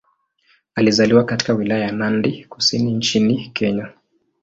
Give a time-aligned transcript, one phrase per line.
[0.75, 3.89] Alizaliwa katika Wilaya ya Nandi Kusini nchini Kenya.